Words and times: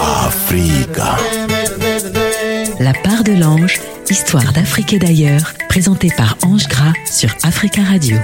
Africa. 0.00 1.16
La 2.80 2.92
part 2.92 3.24
de 3.24 3.32
l'ange, 3.32 3.80
histoire 4.10 4.52
d'Afrique 4.52 4.92
et 4.92 4.98
d'ailleurs, 4.98 5.52
présentée 5.68 6.10
par 6.16 6.36
Ange 6.42 6.68
Gras 6.68 6.92
sur 7.10 7.34
Africa 7.42 7.82
Radio. 7.82 8.16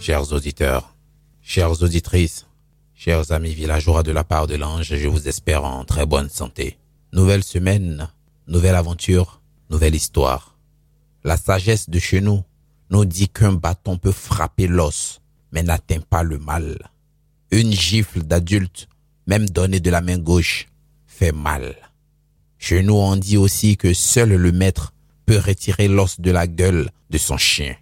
Chers 0.00 0.32
auditeurs, 0.32 0.94
chères 1.42 1.82
auditrices, 1.82 2.46
chers 2.94 3.32
amis 3.32 3.52
villageois 3.54 4.02
de 4.02 4.12
la 4.12 4.24
part 4.24 4.46
de 4.46 4.54
l'ange, 4.54 4.94
je 4.96 5.08
vous 5.08 5.28
espère 5.28 5.64
en 5.64 5.84
très 5.84 6.06
bonne 6.06 6.30
santé. 6.30 6.78
Nouvelle 7.12 7.44
semaine, 7.44 8.08
nouvelle 8.46 8.76
aventure, 8.76 9.40
nouvelle 9.70 9.94
histoire. 9.94 10.56
La 11.24 11.36
sagesse 11.36 11.90
de 11.90 11.98
chez 11.98 12.20
nous 12.20 12.42
nous 12.90 13.04
dit 13.04 13.28
qu'un 13.28 13.52
bâton 13.52 13.98
peut 13.98 14.12
frapper 14.12 14.66
l'os, 14.66 15.17
mais 15.52 15.62
n'atteint 15.62 16.00
pas 16.00 16.22
le 16.22 16.38
mal. 16.38 16.76
Une 17.50 17.72
gifle 17.72 18.22
d'adulte, 18.22 18.88
même 19.26 19.48
donnée 19.48 19.80
de 19.80 19.90
la 19.90 20.00
main 20.00 20.18
gauche, 20.18 20.68
fait 21.06 21.32
mal. 21.32 21.76
Chez 22.58 22.82
nous, 22.82 22.94
on 22.94 23.16
dit 23.16 23.36
aussi 23.36 23.76
que 23.76 23.94
seul 23.94 24.30
le 24.30 24.52
maître 24.52 24.92
peut 25.26 25.38
retirer 25.38 25.88
l'os 25.88 26.20
de 26.20 26.30
la 26.30 26.46
gueule 26.46 26.90
de 27.10 27.18
son 27.18 27.36
chien. 27.36 27.76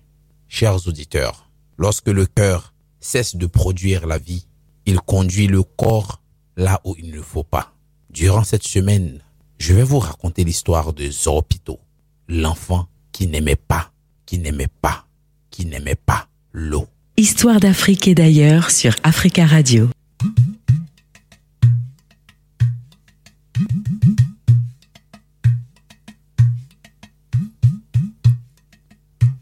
Chers 0.49 0.87
auditeurs, 0.87 1.51
lorsque 1.79 2.09
le 2.09 2.27
cœur 2.27 2.75
cesse 3.01 3.37
de 3.37 3.47
produire 3.47 4.07
la 4.07 4.19
vie, 4.19 4.47
il 4.85 5.01
conduit 5.01 5.47
le 5.47 5.63
corps 5.63 6.23
là 6.57 6.81
où 6.85 6.95
il 6.99 7.11
ne 7.11 7.23
faut 7.23 7.45
pas. 7.45 7.75
Durant 8.11 8.45
cette 8.45 8.63
semaine, 8.67 9.21
je 9.59 9.75
vais 9.75 9.83
vous 9.83 9.99
raconter 9.99 10.45
l'histoire 10.45 10.93
de 10.93 11.11
Zoropito, 11.11 11.81
l'enfant 12.29 12.89
qui 13.13 13.27
n'aimait 13.27 13.57
pas, 13.57 13.93
qui 14.27 14.39
n'aimait 14.39 14.69
pas, 14.69 15.07
qui 15.51 15.67
n'aimait 15.67 15.95
pas 15.95 16.29
l'eau. 16.53 16.87
Histoire 17.19 17.61
d'Afrique 17.61 18.09
et 18.09 18.15
d'ailleurs 18.15 18.71
sur 18.71 18.95
Africa 19.03 19.47
Radio. 19.47 19.89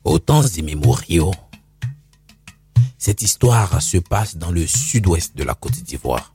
Aux 0.05 0.21
temps 0.21 0.47
immémoriaux, 0.47 1.33
cette 2.97 3.23
histoire 3.23 3.83
se 3.83 3.99
passe 3.99 4.37
dans 4.37 4.53
le 4.53 4.69
sud-ouest 4.69 5.37
de 5.37 5.43
la 5.43 5.55
Côte 5.55 5.83
d'Ivoire. 5.83 6.33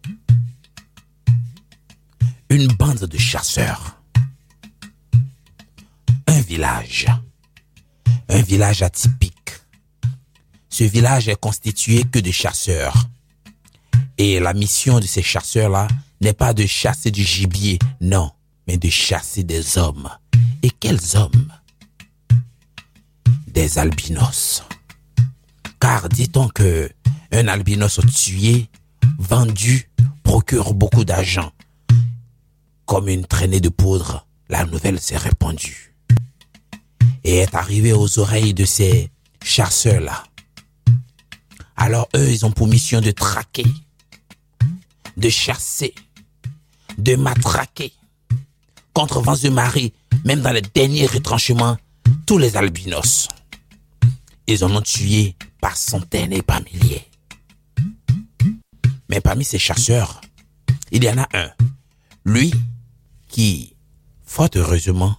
Une 2.50 2.68
bande 2.68 3.06
de 3.06 3.18
chasseurs. 3.18 4.02
Un 6.28 6.42
village. 6.42 7.08
Un 8.28 8.42
village 8.42 8.82
atypique. 8.82 9.39
Ce 10.80 10.86
village 10.86 11.28
est 11.28 11.36
constitué 11.36 12.06
que 12.06 12.20
de 12.20 12.32
chasseurs. 12.32 13.10
Et 14.18 14.40
la 14.40 14.54
mission 14.54 15.02
de 15.02 15.06
ces 15.06 15.22
chasseurs-là 15.22 15.90
n'est 16.22 16.32
pas 16.32 16.54
de 16.54 16.66
chasser 16.66 17.12
du 17.12 17.22
gibier, 17.22 17.80
non, 18.00 18.32
mais 18.66 18.78
de 18.78 18.88
chasser 18.88 19.44
des 19.44 19.78
hommes. 19.78 20.08
Et 20.64 20.70
quels 20.70 21.18
hommes? 21.18 21.52
Des 23.48 23.78
albinos. 23.78 24.64
Car 25.82 26.08
dit-on 26.08 26.48
que 26.48 26.90
un 27.34 27.50
albinos 27.50 28.00
tué, 28.16 28.70
vendu, 29.18 29.92
procure 30.24 30.74
beaucoup 30.74 31.04
d'argent. 31.04 31.52
Comme 32.86 33.10
une 33.10 33.26
traînée 33.26 33.60
de 33.60 33.68
poudre, 33.68 34.26
la 34.48 34.64
nouvelle 34.64 35.02
s'est 35.02 35.18
répandue 35.18 35.94
et 37.26 37.40
est 37.40 37.54
arrivée 37.54 37.92
aux 37.92 38.18
oreilles 38.18 38.54
de 38.54 38.64
ces 38.64 39.12
chasseurs-là. 39.44 40.24
Alors 41.82 42.10
eux, 42.14 42.30
ils 42.30 42.46
ont 42.46 42.52
pour 42.52 42.68
mission 42.68 43.00
de 43.00 43.12
traquer, 43.12 43.66
de 45.16 45.30
chasser, 45.30 45.96
de 46.98 47.16
matraquer, 47.16 47.94
contre 48.94 49.22
vents 49.22 49.38
de 49.42 49.48
marée, 49.48 49.94
même 50.26 50.42
dans 50.42 50.52
les 50.52 50.62
derniers 50.62 51.06
retranchements, 51.06 51.78
tous 52.28 52.38
les 52.38 52.58
albinos. 52.58 53.30
Ils 54.46 54.66
en 54.66 54.76
ont 54.76 54.82
tué 54.82 55.36
par 55.62 55.78
centaines 55.78 56.34
et 56.34 56.42
par 56.42 56.62
milliers. 56.62 57.08
Mais 59.10 59.22
parmi 59.22 59.46
ces 59.46 59.58
chasseurs, 59.58 60.20
il 60.92 61.06
y 61.06 61.10
en 61.10 61.20
a 61.20 61.30
un, 61.34 61.50
lui, 62.26 62.54
qui, 63.30 63.74
fort 64.26 64.50
heureusement, 64.54 65.16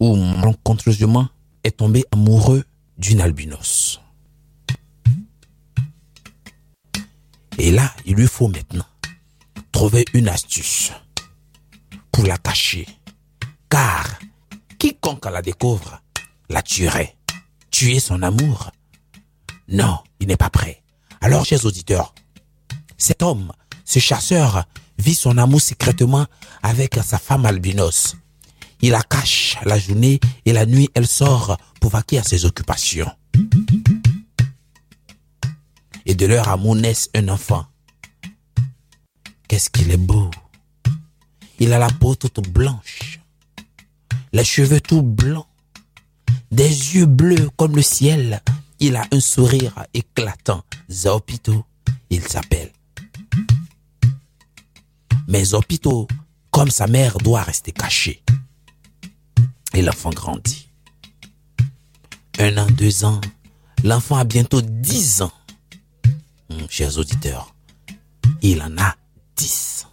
ou 0.00 0.16
malencontreusement, 0.16 1.28
est 1.62 1.76
tombé 1.76 2.04
amoureux 2.10 2.64
d'une 2.98 3.20
albinos. 3.20 4.01
Et 7.58 7.70
là, 7.70 7.92
il 8.06 8.14
lui 8.16 8.26
faut 8.26 8.48
maintenant 8.48 8.86
trouver 9.72 10.04
une 10.14 10.28
astuce 10.28 10.92
pour 12.10 12.24
la 12.26 12.38
cacher. 12.38 12.86
Car 13.68 14.18
quiconque 14.78 15.26
la 15.26 15.42
découvre 15.42 16.02
la 16.48 16.62
tuerait. 16.62 17.16
Tuer 17.70 18.00
son 18.00 18.22
amour? 18.22 18.70
Non, 19.68 19.98
il 20.20 20.28
n'est 20.28 20.36
pas 20.36 20.50
prêt. 20.50 20.82
Alors, 21.20 21.44
chers 21.44 21.64
auditeurs, 21.64 22.14
cet 22.98 23.22
homme, 23.22 23.52
ce 23.84 23.98
chasseur, 23.98 24.64
vit 24.98 25.14
son 25.14 25.38
amour 25.38 25.60
secrètement 25.60 26.26
avec 26.62 26.94
sa 27.02 27.18
femme 27.18 27.46
albinos. 27.46 28.16
Il 28.82 28.90
la 28.90 29.02
cache 29.02 29.56
la 29.64 29.78
journée 29.78 30.20
et 30.44 30.52
la 30.52 30.66
nuit, 30.66 30.90
elle 30.94 31.06
sort 31.06 31.56
pour 31.80 31.90
vaquer 31.90 32.18
à 32.18 32.22
ses 32.22 32.44
occupations. 32.44 33.10
De 36.22 36.28
leur 36.28 36.48
amour 36.50 36.76
naisse 36.76 37.10
un 37.16 37.26
enfant. 37.30 37.66
Qu'est-ce 39.48 39.68
qu'il 39.68 39.90
est 39.90 39.96
beau. 39.96 40.30
Il 41.58 41.72
a 41.72 41.80
la 41.80 41.88
peau 41.88 42.14
toute 42.14 42.48
blanche, 42.48 43.18
les 44.32 44.44
cheveux 44.44 44.80
tout 44.80 45.02
blancs, 45.02 45.48
des 46.52 46.94
yeux 46.94 47.06
bleus 47.06 47.50
comme 47.56 47.74
le 47.74 47.82
ciel. 47.82 48.40
Il 48.78 48.94
a 48.94 49.04
un 49.10 49.18
sourire 49.18 49.84
éclatant. 49.94 50.62
Zaopito, 50.88 51.64
il 52.08 52.22
s'appelle. 52.22 52.70
Mais 55.26 55.46
Zaopito, 55.46 56.06
comme 56.52 56.70
sa 56.70 56.86
mère, 56.86 57.18
doit 57.18 57.42
rester 57.42 57.72
caché. 57.72 58.22
Et 59.74 59.82
l'enfant 59.82 60.10
grandit. 60.10 60.68
Un 62.38 62.58
an, 62.58 62.66
deux 62.70 63.04
ans, 63.04 63.20
l'enfant 63.82 64.18
a 64.18 64.24
bientôt 64.24 64.62
dix 64.62 65.20
ans. 65.20 65.32
Hum, 66.52 66.66
chers 66.68 66.98
auditeurs, 66.98 67.54
il 68.42 68.60
en 68.62 68.76
a 68.76 68.94
dix. 69.36 69.86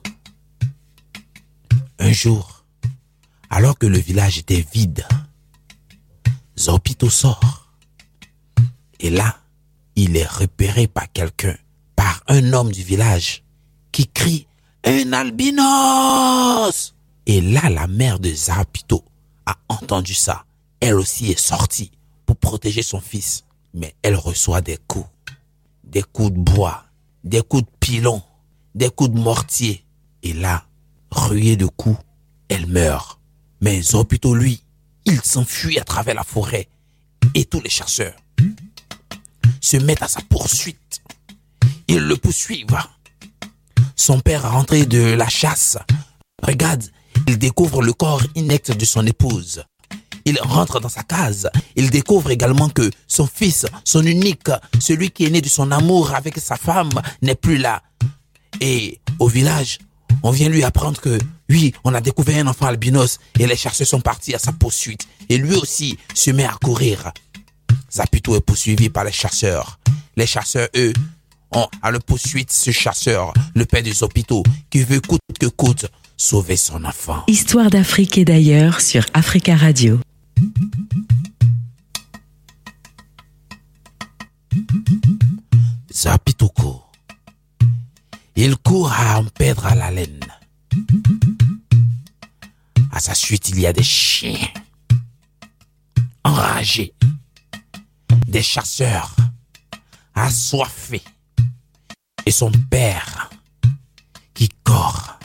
Un 1.99 2.11
jour, 2.11 2.65
alors 3.49 3.77
que 3.77 3.85
le 3.85 3.97
village 3.97 4.39
était 4.39 4.65
vide, 4.73 5.05
Zopito 6.57 7.09
sort. 7.09 7.71
Et 8.99 9.09
là, 9.09 9.37
il 9.95 10.17
est 10.17 10.27
repéré 10.27 10.87
par 10.87 11.11
quelqu'un, 11.11 11.55
par 11.95 12.23
un 12.27 12.53
homme 12.53 12.71
du 12.71 12.83
village, 12.83 13.43
qui 13.91 14.07
crie 14.07 14.47
Un 14.83 15.13
albinos 15.13 16.93
Et 17.25 17.41
là, 17.41 17.69
la 17.69 17.87
mère 17.87 18.19
de 18.19 18.33
Zapito 18.33 19.05
a 19.45 19.55
entendu 19.69 20.13
ça. 20.13 20.45
Elle 20.81 20.95
aussi 20.95 21.31
est 21.31 21.39
sortie 21.39 21.91
pour 22.25 22.37
protéger 22.37 22.81
son 22.81 22.99
fils. 22.99 23.45
Mais 23.73 23.95
elle 24.01 24.15
reçoit 24.15 24.61
des 24.61 24.77
coups. 24.87 25.07
Des 25.89 26.03
coups 26.03 26.31
de 26.31 26.39
bois, 26.39 26.85
des 27.23 27.41
coups 27.41 27.63
de 27.63 27.69
pilon, 27.79 28.21
des 28.75 28.89
coups 28.89 29.11
de 29.11 29.19
mortier. 29.19 29.85
Et 30.23 30.33
là, 30.33 30.65
ruée 31.11 31.55
de 31.55 31.65
coups, 31.65 31.99
elle 32.47 32.67
meurt. 32.67 33.19
Mais 33.61 33.81
Zopito, 33.81 34.35
lui, 34.35 34.63
il 35.05 35.21
s'enfuit 35.21 35.79
à 35.79 35.83
travers 35.83 36.15
la 36.15 36.23
forêt. 36.23 36.69
Et 37.33 37.45
tous 37.45 37.61
les 37.61 37.69
chasseurs 37.69 38.15
se 39.61 39.77
mettent 39.77 40.03
à 40.03 40.07
sa 40.07 40.21
poursuite. 40.21 41.01
Ils 41.87 41.99
le 41.99 42.15
poursuivent. 42.15 42.77
Son 43.95 44.19
père 44.19 44.51
rentré 44.51 44.85
de 44.85 45.13
la 45.13 45.27
chasse. 45.27 45.77
Regarde, 46.41 46.83
il 47.27 47.37
découvre 47.37 47.81
le 47.81 47.93
corps 47.93 48.23
inerte 48.35 48.71
de 48.71 48.85
son 48.85 49.05
épouse. 49.05 49.63
Il 50.29 50.39
rentre 50.41 50.79
dans 50.79 50.89
sa 50.89 51.01
case. 51.01 51.49
Il 51.75 51.89
découvre 51.89 52.29
également 52.29 52.69
que 52.69 52.91
son 53.07 53.25
fils, 53.25 53.65
son 53.83 54.05
unique, 54.05 54.51
celui 54.79 55.09
qui 55.09 55.25
est 55.25 55.31
né 55.31 55.41
de 55.41 55.49
son 55.49 55.71
amour 55.71 56.13
avec 56.13 56.37
sa 56.37 56.55
femme, 56.55 56.91
n'est 57.23 57.33
plus 57.33 57.57
là. 57.57 57.81
Et 58.61 58.99
au 59.17 59.27
village, 59.27 59.79
on 60.21 60.29
vient 60.29 60.49
lui 60.49 60.63
apprendre 60.63 61.01
que, 61.01 61.17
oui, 61.49 61.73
on 61.83 61.95
a 61.95 62.01
découvert 62.01 62.45
un 62.45 62.47
enfant 62.47 62.67
albinos 62.67 63.17
et 63.39 63.47
les 63.47 63.55
chasseurs 63.55 63.87
sont 63.87 64.01
partis 64.01 64.35
à 64.35 64.39
sa 64.39 64.51
poursuite. 64.51 65.07
Et 65.29 65.39
lui 65.39 65.55
aussi 65.55 65.97
se 66.13 66.29
met 66.29 66.45
à 66.45 66.55
courir. 66.63 67.11
Zapito 67.91 68.35
est 68.35 68.41
poursuivi 68.41 68.89
par 68.89 69.05
les 69.05 69.11
chasseurs. 69.11 69.79
Les 70.15 70.27
chasseurs, 70.27 70.67
eux, 70.75 70.93
ont 71.55 71.67
à 71.81 71.89
le 71.89 71.99
poursuite 71.99 72.51
ce 72.51 72.69
chasseur, 72.69 73.33
le 73.55 73.65
père 73.65 73.81
des 73.81 74.03
hôpitaux, 74.03 74.43
qui 74.69 74.83
veut 74.83 75.01
coûte 75.01 75.21
que 75.39 75.47
coûte 75.47 75.87
sauver 76.17 76.55
son 76.55 76.83
enfant. 76.85 77.23
Histoire 77.25 77.71
d'Afrique 77.71 78.19
et 78.19 78.25
d'ailleurs 78.25 78.79
sur 78.79 79.05
Africa 79.15 79.55
Radio. 79.55 79.99
Zapitoko. 85.91 86.83
Il 88.35 88.55
court 88.57 88.91
à 88.91 89.19
en 89.19 89.25
perdre 89.25 89.67
la 89.75 89.91
laine. 89.91 90.25
À 92.91 92.99
sa 92.99 93.13
suite, 93.13 93.49
il 93.49 93.59
y 93.59 93.67
a 93.67 93.73
des 93.73 93.83
chiens 93.83 94.47
enragés, 96.23 96.93
des 98.27 98.41
chasseurs 98.41 99.15
assoiffés 100.15 101.03
et 102.25 102.31
son 102.31 102.51
père 102.69 103.29
qui 104.33 104.49
court. 104.63 105.19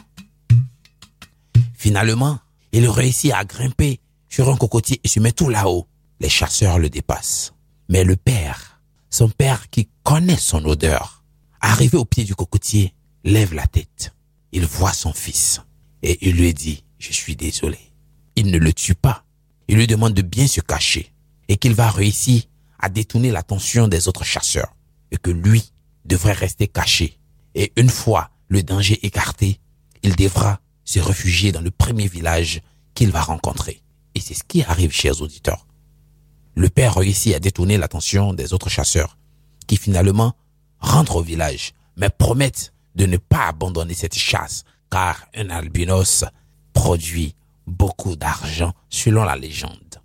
Finalement, 1.75 2.39
il 2.73 2.89
réussit 2.89 3.33
à 3.33 3.45
grimper 3.45 4.01
sur 4.35 4.51
un 4.51 4.57
cocotier 4.57 5.01
et 5.05 5.07
se 5.07 5.21
met 5.21 5.31
tout 5.31 5.49
là-haut. 5.49 5.87
Les 6.19 6.29
chasseurs 6.29 6.81
le 6.81 6.91
dépassent. 6.91 7.55
Mais 7.89 8.03
le 8.03 8.17
père, 8.17 8.81
son 9.09 9.29
père 9.29 9.71
qui 9.71 9.89
connaît 10.03 10.37
son 10.37 10.65
odeur, 10.65 11.23
arrivé 11.61 11.97
au 11.97 12.05
pied 12.05 12.25
du 12.25 12.35
cocotier, 12.35 12.95
lève 13.23 13.55
la 13.55 13.69
tête. 13.69 14.13
Il 14.51 14.67
voit 14.67 14.93
son 14.93 15.13
fils 15.13 15.61
et 16.03 16.19
il 16.29 16.35
lui 16.35 16.53
dit, 16.53 16.83
je 16.99 17.13
suis 17.13 17.37
désolé. 17.37 17.79
Il 18.35 18.51
ne 18.51 18.59
le 18.59 18.73
tue 18.73 18.97
pas. 18.97 19.25
Il 19.69 19.77
lui 19.77 19.87
demande 19.87 20.15
de 20.15 20.23
bien 20.23 20.49
se 20.49 20.61
cacher 20.61 21.13
et 21.47 21.57
qu'il 21.57 21.75
va 21.75 21.89
réussir 21.89 22.43
à 22.81 22.89
détourner 22.89 23.31
l'attention 23.31 23.87
des 23.87 24.09
autres 24.09 24.25
chasseurs 24.25 24.75
et 25.13 25.17
que 25.17 25.31
lui 25.31 25.63
devrait 26.07 26.33
rester 26.33 26.67
caché. 26.67 27.21
Et 27.55 27.73
une 27.77 27.89
fois 27.89 28.31
le 28.49 28.65
danger 28.65 28.99
écarté, 29.07 29.61
il 30.03 30.17
devra 30.17 30.59
se 30.85 30.99
réfugier 30.99 31.53
dans 31.53 31.61
le 31.61 31.71
premier 31.71 32.09
village 32.09 32.63
qu'il 32.95 33.13
va 33.13 33.21
rencontrer. 33.21 33.84
Et 34.15 34.21
c'est 34.21 34.35
ce 34.35 34.45
qui 34.45 34.63
arrive, 34.63 34.93
chers 34.93 35.21
auditeurs. 35.23 35.67
Le 36.55 36.69
père 36.69 36.95
réussit 36.95 37.35
à 37.35 37.41
détourner 37.41 37.79
l'attention 37.79 38.33
des 38.33 38.53
autres 38.53 38.69
chasseurs, 38.69 39.19
qui 39.67 39.77
finalement 39.77 40.35
rentrent 40.79 41.17
au 41.17 41.23
village, 41.23 41.73
mais 41.97 42.11
promettent 42.11 42.73
de 42.95 43.07
ne 43.07 43.17
pas 43.17 43.49
abandonner 43.49 43.95
cette 43.95 44.15
chasse, 44.15 44.65
car 44.91 45.27
un 45.35 45.51
albinos 45.51 46.25
produit 46.73 47.35
beaucoup 47.67 48.17
d'argent 48.17 48.73
selon 48.89 49.25
la 49.25 49.37
légende. 49.37 50.01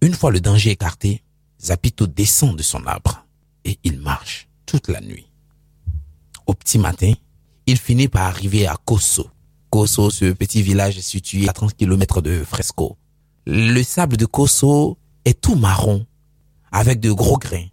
Une 0.00 0.14
fois 0.14 0.30
le 0.30 0.40
danger 0.40 0.70
écarté, 0.70 1.22
Zapito 1.60 2.06
descend 2.06 2.56
de 2.56 2.62
son 2.62 2.86
arbre 2.86 3.24
et 3.64 3.78
il 3.84 4.00
marche 4.00 4.48
toute 4.66 4.88
la 4.88 5.00
nuit. 5.00 5.26
Au 6.46 6.54
petit 6.54 6.78
matin, 6.78 7.12
il 7.66 7.78
finit 7.78 8.08
par 8.08 8.22
arriver 8.22 8.66
à 8.66 8.76
Koso. 8.84 9.30
Koso, 9.70 10.10
ce 10.10 10.32
petit 10.32 10.62
village 10.62 10.98
situé 11.00 11.48
à 11.48 11.52
30 11.52 11.76
km 11.76 12.20
de 12.20 12.42
Fresco. 12.44 12.96
Le 13.46 13.82
sable 13.82 14.16
de 14.16 14.26
Koso 14.26 14.98
est 15.24 15.40
tout 15.40 15.56
marron, 15.56 16.06
avec 16.70 17.00
de 17.00 17.10
gros 17.10 17.38
grains. 17.38 17.66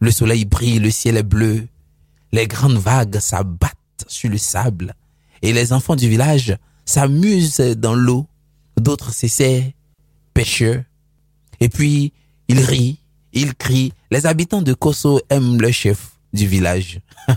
Le 0.00 0.10
soleil 0.10 0.44
brille, 0.44 0.80
le 0.80 0.90
ciel 0.90 1.16
est 1.16 1.22
bleu. 1.22 1.68
Les 2.32 2.46
grandes 2.46 2.78
vagues 2.78 3.18
s'abattent 3.20 3.74
sur 4.06 4.30
le 4.30 4.38
sable 4.38 4.94
et 5.42 5.52
les 5.52 5.72
enfants 5.72 5.96
du 5.96 6.08
village 6.08 6.56
s'amusent 6.84 7.58
dans 7.76 7.94
l'eau. 7.94 8.26
D'autres 8.76 9.12
s'essaient, 9.12 9.74
pêcheurs. 10.34 10.82
Et 11.60 11.68
puis, 11.68 12.12
ils 12.48 12.60
rient, 12.60 12.98
ils 13.32 13.54
crient. 13.54 13.92
Les 14.10 14.26
habitants 14.26 14.62
de 14.62 14.74
Koso 14.74 15.20
aiment 15.30 15.60
le 15.60 15.70
chef 15.70 16.18
du 16.32 16.46
village. 16.46 17.00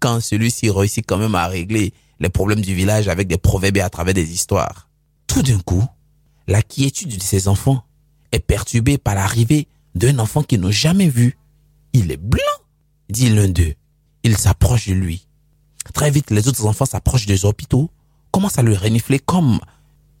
Quand 0.00 0.20
celui-ci 0.20 0.70
réussit 0.70 1.06
quand 1.06 1.18
même 1.18 1.34
à 1.34 1.46
régler 1.46 1.94
les 2.20 2.28
problèmes 2.28 2.60
du 2.60 2.74
village 2.74 3.08
avec 3.08 3.28
des 3.28 3.38
proverbes 3.38 3.78
à 3.78 3.90
travers 3.90 4.14
des 4.14 4.32
histoires. 4.32 4.88
Tout 5.26 5.42
d'un 5.42 5.58
coup, 5.60 5.84
la 6.46 6.62
quiétude 6.62 7.16
de 7.16 7.22
ses 7.22 7.48
enfants 7.48 7.84
est 8.32 8.40
perturbée 8.40 8.98
par 8.98 9.14
l'arrivée 9.14 9.68
d'un 9.94 10.18
enfant 10.18 10.42
qu'ils 10.42 10.60
n'ont 10.60 10.70
jamais 10.70 11.08
vu. 11.08 11.38
Il 11.92 12.10
est 12.10 12.16
blanc, 12.16 12.42
dit 13.08 13.30
l'un 13.30 13.48
d'eux. 13.48 13.74
Il 14.22 14.36
s'approche 14.36 14.88
de 14.88 14.94
lui. 14.94 15.26
Très 15.92 16.10
vite, 16.10 16.30
les 16.30 16.48
autres 16.48 16.66
enfants 16.66 16.86
s'approchent 16.86 17.26
des 17.26 17.44
hôpitaux, 17.44 17.90
commencent 18.30 18.58
à 18.58 18.62
le 18.62 18.74
renifler 18.74 19.18
comme 19.18 19.60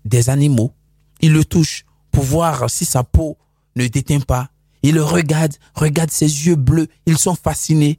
des 0.04 0.30
animaux? 0.30 0.72
Ils 1.20 1.32
le 1.32 1.44
touchent 1.44 1.84
pour 2.12 2.24
voir 2.24 2.70
si 2.70 2.84
sa 2.84 3.02
peau 3.02 3.38
ne 3.76 3.86
déteint 3.86 4.20
pas. 4.20 4.50
Ils 4.82 4.94
le 4.94 5.02
regardent, 5.02 5.56
regardent 5.74 6.10
ses 6.10 6.46
yeux 6.46 6.56
bleus. 6.56 6.88
Ils 7.06 7.18
sont 7.18 7.34
fascinés. 7.34 7.98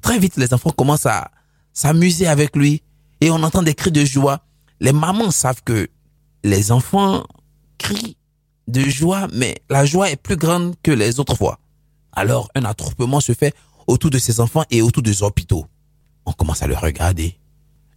Très 0.00 0.18
vite, 0.18 0.36
les 0.36 0.52
enfants 0.54 0.70
commencent 0.70 1.06
à 1.06 1.30
s'amuser 1.72 2.26
avec 2.26 2.56
lui 2.56 2.82
et 3.20 3.30
on 3.30 3.42
entend 3.42 3.62
des 3.62 3.74
cris 3.74 3.92
de 3.92 4.04
joie. 4.04 4.40
Les 4.80 4.92
mamans 4.92 5.30
savent 5.30 5.62
que 5.62 5.88
les 6.42 6.72
enfants 6.72 7.24
crient 7.82 8.16
de 8.68 8.82
joie, 8.82 9.28
mais 9.32 9.56
la 9.68 9.84
joie 9.84 10.10
est 10.10 10.16
plus 10.16 10.36
grande 10.36 10.74
que 10.82 10.92
les 10.92 11.18
autres 11.20 11.36
fois. 11.36 11.58
Alors 12.12 12.48
un 12.54 12.64
attroupement 12.64 13.20
se 13.20 13.34
fait 13.34 13.54
autour 13.86 14.10
de 14.10 14.18
ces 14.18 14.40
enfants 14.40 14.64
et 14.70 14.82
autour 14.82 15.02
des 15.02 15.22
hôpitaux. 15.22 15.66
On 16.24 16.32
commence 16.32 16.62
à 16.62 16.68
le 16.68 16.76
regarder. 16.76 17.38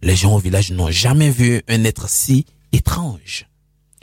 Les 0.02 0.16
gens 0.16 0.34
au 0.34 0.38
village 0.38 0.72
n'ont 0.72 0.90
jamais 0.90 1.30
vu 1.30 1.62
un 1.68 1.84
être 1.84 2.08
si 2.08 2.44
étrange. 2.72 3.46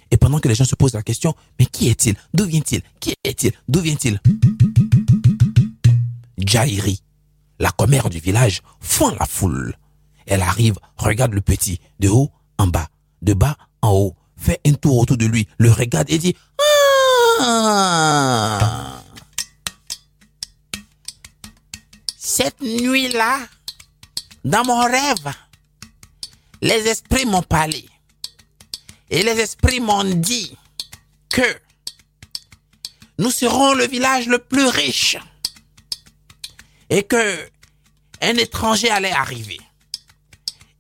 Et 0.09 0.17
pendant 0.17 0.39
que 0.39 0.47
les 0.47 0.55
gens 0.55 0.65
se 0.65 0.75
posent 0.75 0.93
la 0.93 1.03
question, 1.03 1.35
mais 1.59 1.65
qui 1.65 1.89
est-il? 1.89 2.15
D'où 2.33 2.45
vient-il? 2.45 2.81
Qui 2.99 3.13
est-il? 3.23 3.51
D'où 3.67 3.81
vient-il? 3.81 4.19
Jairi, 6.37 7.01
la 7.59 7.71
commère 7.71 8.09
du 8.09 8.19
village, 8.19 8.61
fond 8.79 9.13
la 9.19 9.25
foule. 9.25 9.75
Elle 10.25 10.41
arrive, 10.41 10.75
regarde 10.97 11.33
le 11.33 11.41
petit, 11.41 11.79
de 11.99 12.09
haut 12.09 12.31
en 12.57 12.67
bas, 12.67 12.87
de 13.21 13.33
bas 13.33 13.57
en 13.81 13.91
haut, 13.91 14.15
fait 14.37 14.59
un 14.65 14.73
tour 14.73 14.97
autour 14.99 15.17
de 15.17 15.25
lui, 15.25 15.47
le 15.57 15.71
regarde 15.71 16.09
et 16.09 16.17
dit 16.17 16.35
Ah 17.39 19.01
Cette 22.17 22.61
nuit-là, 22.61 23.39
dans 24.43 24.65
mon 24.65 24.79
rêve, 24.79 25.33
les 26.61 26.87
esprits 26.87 27.25
m'ont 27.25 27.43
parlé. 27.43 27.87
Et 29.09 29.23
les 29.23 29.39
esprits 29.39 29.79
m'ont 29.79 30.03
dit 30.03 30.57
que 31.29 31.59
nous 33.19 33.31
serons 33.31 33.73
le 33.73 33.85
village 33.85 34.27
le 34.27 34.39
plus 34.39 34.65
riche 34.65 35.17
et 36.89 37.03
que 37.03 37.49
un 38.21 38.35
étranger 38.35 38.89
allait 38.89 39.11
arriver. 39.11 39.59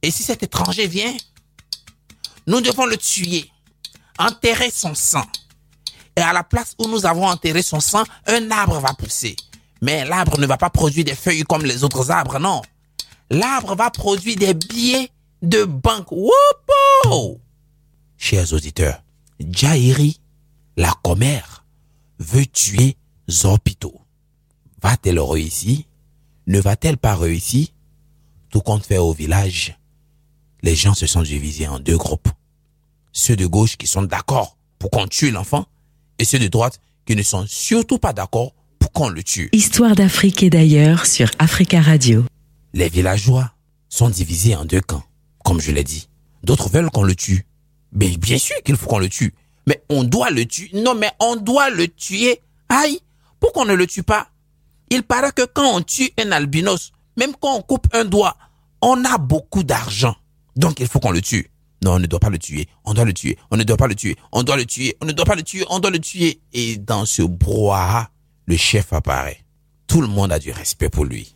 Et 0.01 0.11
si 0.11 0.23
cet 0.23 0.43
étranger 0.43 0.87
vient, 0.87 1.15
nous 2.47 2.61
devons 2.61 2.85
le 2.85 2.97
tuer, 2.97 3.49
enterrer 4.19 4.71
son 4.71 4.95
sang. 4.95 5.25
Et 6.15 6.21
à 6.21 6.33
la 6.33 6.43
place 6.43 6.75
où 6.77 6.87
nous 6.87 7.05
avons 7.05 7.25
enterré 7.25 7.61
son 7.61 7.79
sang, 7.79 8.03
un 8.27 8.51
arbre 8.51 8.79
va 8.79 8.93
pousser. 8.93 9.35
Mais 9.81 10.05
l'arbre 10.05 10.39
ne 10.39 10.45
va 10.45 10.57
pas 10.57 10.69
produire 10.69 11.05
des 11.05 11.15
feuilles 11.15 11.43
comme 11.43 11.65
les 11.65 11.83
autres 11.83 12.11
arbres, 12.11 12.39
non. 12.39 12.61
L'arbre 13.29 13.75
va 13.75 13.89
produire 13.89 14.37
des 14.37 14.53
billets 14.53 15.09
de 15.41 15.63
banque. 15.63 16.11
Woupo! 16.11 17.39
Chers 18.17 18.53
auditeurs, 18.53 19.01
Jairi, 19.39 20.19
la 20.77 20.93
commère, 21.03 21.65
veut 22.19 22.45
tuer 22.45 22.95
Zopito. 23.29 23.99
Va-t-elle 24.81 25.19
réussir? 25.19 25.79
Ne 26.47 26.59
va-t-elle 26.59 26.97
pas 26.97 27.15
réussir? 27.15 27.67
Tout 28.49 28.61
compte 28.61 28.85
fait 28.85 28.97
au 28.97 29.13
village, 29.13 29.77
les 30.63 30.75
gens 30.75 30.93
se 30.93 31.05
sont 31.05 31.21
divisés 31.21 31.67
en 31.67 31.79
deux 31.79 31.97
groupes. 31.97 32.29
Ceux 33.11 33.35
de 33.35 33.45
gauche 33.45 33.77
qui 33.77 33.85
sont 33.85 34.01
d'accord 34.01 34.57
pour 34.79 34.89
qu'on 34.89 35.07
tue 35.07 35.29
l'enfant 35.29 35.67
et 36.17 36.25
ceux 36.25 36.39
de 36.39 36.47
droite 36.47 36.79
qui 37.05 37.15
ne 37.15 37.21
sont 37.21 37.45
surtout 37.47 37.99
pas 37.99 38.13
d'accord 38.13 38.53
pour 38.79 38.91
qu'on 38.93 39.09
le 39.09 39.23
tue. 39.23 39.49
Histoire 39.51 39.93
d'Afrique 39.93 40.41
et 40.41 40.49
d'ailleurs 40.49 41.05
sur 41.05 41.29
Africa 41.37 41.81
Radio. 41.81 42.25
Les 42.73 42.89
villageois 42.89 43.51
sont 43.89 44.09
divisés 44.09 44.55
en 44.55 44.65
deux 44.65 44.81
camps, 44.81 45.03
comme 45.43 45.61
je 45.61 45.71
l'ai 45.71 45.83
dit. 45.83 46.07
D'autres 46.43 46.69
veulent 46.69 46.89
qu'on 46.89 47.03
le 47.03 47.15
tue. 47.15 47.45
Mais 47.91 48.09
bien 48.17 48.37
sûr 48.37 48.55
qu'il 48.63 48.75
faut 48.77 48.87
qu'on 48.87 48.99
le 48.99 49.09
tue. 49.09 49.33
Mais 49.67 49.83
on 49.89 50.03
doit 50.03 50.31
le 50.31 50.45
tuer. 50.45 50.71
Non, 50.73 50.95
mais 50.95 51.11
on 51.19 51.35
doit 51.35 51.69
le 51.69 51.87
tuer. 51.87 52.41
Aïe, 52.69 52.99
pourquoi 53.39 53.63
on 53.63 53.65
ne 53.65 53.73
le 53.73 53.85
tue 53.85 54.03
pas? 54.03 54.29
Il 54.89 55.03
paraît 55.03 55.31
que 55.31 55.45
quand 55.45 55.75
on 55.75 55.81
tue 55.81 56.11
un 56.17 56.31
albinos, 56.31 56.91
même 57.17 57.33
quand 57.39 57.55
on 57.55 57.61
coupe 57.61 57.87
un 57.93 58.05
doigt, 58.05 58.35
on 58.81 59.05
a 59.05 59.17
beaucoup 59.17 59.63
d'argent. 59.63 60.15
Donc 60.55 60.79
il 60.79 60.87
faut 60.87 60.99
qu'on 60.99 61.11
le 61.11 61.21
tue. 61.21 61.49
Non, 61.83 61.95
on 61.95 61.99
ne 61.99 62.07
doit 62.07 62.19
pas 62.19 62.29
le 62.29 62.39
tuer. 62.39 62.67
On 62.85 62.93
doit 62.93 63.03
le 63.05 63.13
tuer. 63.13 63.37
On 63.51 63.57
ne 63.57 63.63
doit 63.63 63.77
pas 63.77 63.87
le 63.87 63.95
tuer. 63.95 64.15
On 64.31 64.43
doit 64.43 64.55
le 64.55 64.65
tuer. 64.65 64.95
On 65.01 65.05
ne 65.05 65.11
doit 65.11 65.25
pas 65.25 65.35
le 65.35 65.43
tuer. 65.43 65.65
On 65.69 65.79
doit 65.79 65.91
le 65.91 65.99
tuer. 65.99 66.39
Et 66.53 66.77
dans 66.77 67.05
ce 67.05 67.23
brouhaha, 67.23 68.09
le 68.45 68.55
chef 68.55 68.93
apparaît. 68.93 69.43
Tout 69.87 70.01
le 70.01 70.07
monde 70.07 70.31
a 70.31 70.39
du 70.39 70.51
respect 70.51 70.89
pour 70.89 71.05
lui. 71.05 71.35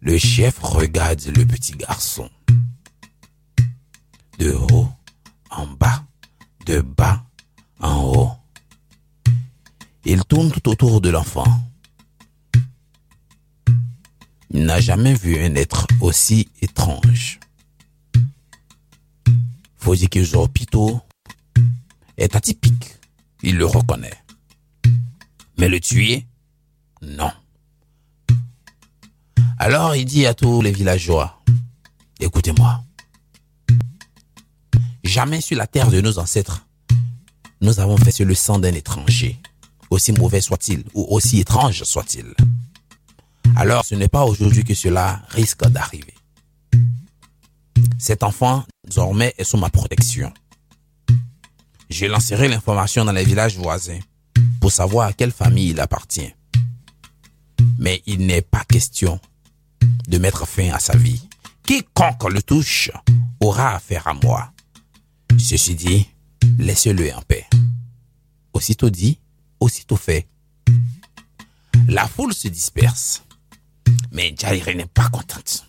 Le 0.00 0.18
chef 0.18 0.60
regarde 0.60 1.20
le 1.36 1.44
petit 1.44 1.72
garçon. 1.72 2.30
De 4.38 4.52
haut 4.52 4.88
en 5.50 5.66
bas, 5.66 6.04
de 6.66 6.80
bas 6.80 7.24
en 7.80 8.04
haut. 8.04 8.30
Il 10.04 10.22
tourne 10.24 10.52
tout 10.52 10.68
autour 10.68 11.00
de 11.00 11.10
l'enfant. 11.10 11.46
Il 14.50 14.64
n'a 14.64 14.80
jamais 14.80 15.14
vu 15.14 15.38
un 15.38 15.54
être 15.54 15.86
aussi 16.00 16.48
étrange. 16.60 17.40
Faut 19.76 19.94
dire 19.94 20.10
que 20.10 20.22
Zorpito 20.22 21.00
est 22.16 22.34
atypique. 22.34 22.96
Il 23.42 23.56
le 23.56 23.66
reconnaît. 23.66 24.22
Mais 25.58 25.68
le 25.68 25.80
tuer? 25.80 26.26
Non. 27.02 27.30
Alors 29.58 29.96
il 29.96 30.04
dit 30.04 30.26
à 30.26 30.34
tous 30.34 30.60
les 30.60 30.70
villageois, 30.70 31.42
écoutez-moi, 32.20 32.84
jamais 35.02 35.40
sur 35.40 35.56
la 35.56 35.66
terre 35.66 35.90
de 35.90 36.00
nos 36.00 36.18
ancêtres, 36.18 36.66
nous 37.62 37.80
avons 37.80 37.96
fait 37.96 38.10
sur 38.10 38.26
le 38.26 38.34
sang 38.34 38.58
d'un 38.58 38.74
étranger, 38.74 39.40
aussi 39.88 40.12
mauvais 40.12 40.42
soit-il 40.42 40.84
ou 40.92 41.06
aussi 41.08 41.40
étrange 41.40 41.84
soit-il. 41.84 42.34
Alors 43.56 43.86
ce 43.86 43.94
n'est 43.94 44.08
pas 44.08 44.24
aujourd'hui 44.26 44.64
que 44.64 44.74
cela 44.74 45.22
risque 45.30 45.66
d'arriver. 45.66 46.12
Cet 47.98 48.22
enfant, 48.22 48.64
désormais, 48.84 49.34
est 49.38 49.44
sous 49.44 49.56
ma 49.56 49.70
protection. 49.70 50.32
Je 51.88 52.04
lancerai 52.04 52.48
l'information 52.48 53.06
dans 53.06 53.12
les 53.12 53.24
villages 53.24 53.56
voisins 53.56 53.98
pour 54.60 54.70
savoir 54.70 55.08
à 55.08 55.12
quelle 55.14 55.32
famille 55.32 55.70
il 55.70 55.80
appartient. 55.80 56.34
Mais 57.78 58.02
il 58.04 58.26
n'est 58.26 58.42
pas 58.42 58.64
question 58.64 59.18
de 60.06 60.18
mettre 60.18 60.46
fin 60.46 60.70
à 60.72 60.78
sa 60.78 60.94
vie. 60.96 61.26
Quiconque 61.62 62.30
le 62.30 62.42
touche 62.42 62.90
aura 63.40 63.74
affaire 63.74 64.06
à 64.06 64.12
moi. 64.12 64.52
Ceci 65.38 65.74
dit, 65.74 66.06
laissez-le 66.58 67.14
en 67.14 67.22
paix. 67.22 67.46
Aussitôt 68.52 68.90
dit, 68.90 69.18
aussitôt 69.60 69.96
fait. 69.96 70.28
La 71.88 72.06
foule 72.06 72.34
se 72.34 72.48
disperse. 72.48 73.22
Mais 74.16 74.34
Jair 74.34 74.74
n'est 74.74 74.86
pas 74.86 75.10
contente. 75.10 75.66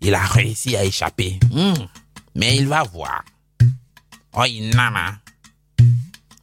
Il 0.00 0.12
a 0.12 0.26
réussi 0.26 0.74
à 0.74 0.84
échapper. 0.84 1.38
Hmm. 1.52 1.86
Mais 2.34 2.56
il 2.56 2.66
va 2.66 2.82
voir. 2.82 3.24
Oh, 4.32 4.42
nana. 4.74 5.20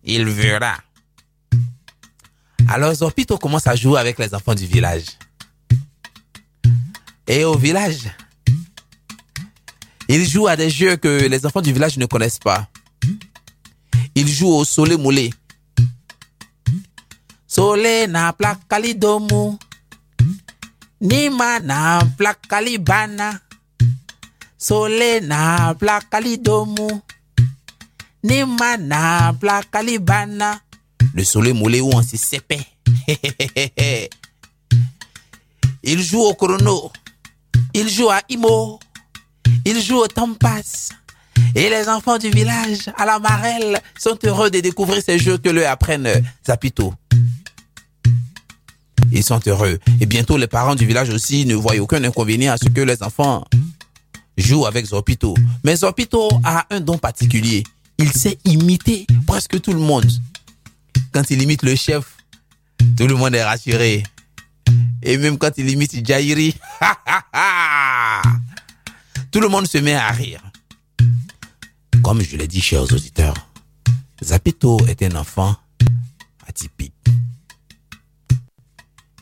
Il 0.06 0.24
verra. 0.26 0.78
Alors 2.70 2.94
Zopito 2.94 3.38
commence 3.38 3.68
à 3.68 3.76
jouer 3.76 4.00
avec 4.00 4.18
les 4.20 4.34
enfants 4.34 4.56
du 4.56 4.66
village. 4.66 5.04
Et 7.28 7.44
au 7.44 7.58
village, 7.58 8.10
il 10.08 10.26
joue 10.26 10.48
à 10.48 10.56
des 10.56 10.70
jeux 10.70 10.96
que 10.96 11.28
les 11.28 11.46
enfants 11.46 11.62
du 11.62 11.74
village 11.74 11.98
ne 11.98 12.06
connaissent 12.06 12.40
pas. 12.40 12.70
Il 14.16 14.30
joue 14.30 14.48
au 14.48 14.64
solé 14.64 14.96
moulé. 14.96 15.34
Solé 17.48 18.08
na 18.08 18.32
plakali 18.32 18.96
domu. 18.96 19.58
Nima 21.02 21.60
na 21.60 22.02
plakali 22.18 22.78
bana. 22.78 23.40
Solé 24.58 25.22
na 25.22 25.74
plakali 25.74 26.38
domu. 26.38 27.02
Nima 28.24 28.78
na. 28.78 29.32
Le 31.14 31.24
soleil 31.24 31.54
moulé 31.54 31.82
ou 31.82 32.02
s'y 32.02 32.18
sépait. 32.18 32.66
Il 35.84 36.02
joue 36.02 36.22
au 36.22 36.34
chrono. 36.34 36.92
Il 37.74 37.88
joue 37.90 38.10
à 38.10 38.22
Imo. 38.30 38.80
Il 39.66 39.82
joue 39.82 39.98
au 39.98 40.08
Tampas. 40.08 40.90
Et 41.54 41.70
les 41.70 41.88
enfants 41.88 42.18
du 42.18 42.30
village, 42.30 42.90
à 42.98 43.06
la 43.06 43.20
marelle, 43.20 43.80
sont 44.00 44.18
heureux 44.24 44.50
de 44.50 44.60
découvrir 44.62 45.02
ces 45.04 45.20
jeux 45.20 45.38
que 45.38 45.50
leur 45.50 45.70
apprennent 45.72 46.24
Zapito. 46.46 46.94
Ils 49.16 49.24
sont 49.24 49.40
heureux. 49.48 49.80
Et 50.02 50.06
bientôt, 50.06 50.36
les 50.36 50.46
parents 50.46 50.76
du 50.76 50.86
village 50.86 51.10
aussi 51.10 51.46
ne 51.46 51.56
voient 51.56 51.78
aucun 51.78 52.04
inconvénient 52.04 52.52
à 52.52 52.58
ce 52.58 52.68
que 52.68 52.82
les 52.82 53.02
enfants 53.02 53.46
jouent 54.38 54.66
avec 54.66 54.86
Zopito. 54.86 55.34
Mais 55.64 55.78
Zopito 55.78 56.30
a 56.44 56.66
un 56.70 56.82
don 56.82 56.98
particulier. 56.98 57.64
Il 57.98 58.12
sait 58.12 58.38
imiter 58.44 59.08
presque 59.26 59.62
tout 59.62 59.72
le 59.72 59.80
monde. 59.80 60.12
Quand 61.14 61.30
il 61.30 61.42
imite 61.42 61.64
le 61.64 61.76
chef, 61.76 62.18
tout 62.98 63.08
le 63.08 63.16
monde 63.16 63.34
est 63.36 63.44
rassuré. 63.44 64.04
Et 65.02 65.18
même 65.18 65.38
quand 65.38 65.52
il 65.58 65.70
imite 65.70 66.06
Jairi, 66.06 66.54
tout 69.32 69.40
le 69.40 69.48
monde 69.48 69.66
se 69.66 69.78
met 69.78 69.96
à 69.96 70.12
rire. 70.12 70.42
Comme 72.04 72.22
je 72.22 72.36
l'ai 72.36 72.48
dit, 72.48 72.60
chers 72.60 72.84
auditeurs, 72.84 73.48
Zapito 74.22 74.78
est 74.88 75.02
un 75.04 75.16
enfant 75.16 75.56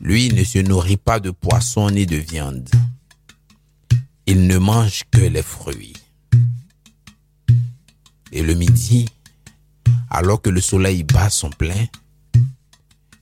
Lui 0.06 0.28
ne 0.34 0.44
se 0.44 0.60
nourrit 0.60 0.98
pas 0.98 1.22
de 1.22 1.32
poisson 1.32 1.90
ni 1.90 2.06
de 2.06 2.18
viande. 2.18 2.70
Il 4.26 4.48
ne 4.48 4.58
mange 4.58 5.06
que 5.10 5.22
les 5.22 5.42
fruits. 5.42 5.94
Et 8.34 8.44
le 8.44 8.54
midi, 8.54 9.08
alors 10.10 10.42
que 10.42 10.50
le 10.50 10.60
soleil 10.60 11.04
bat 11.04 11.30
son 11.30 11.50
plein, 11.52 11.86